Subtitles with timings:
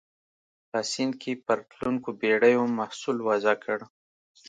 [0.69, 3.79] په سیند کې پر تلونکو بېړیو محصول وضع کړ.